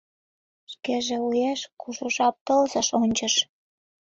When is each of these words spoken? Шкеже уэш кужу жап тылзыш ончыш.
Шкеже 0.71 1.17
уэш 1.27 1.61
кужу 1.79 2.07
жап 2.15 2.35
тылзыш 2.45 2.87
ончыш. 3.01 3.33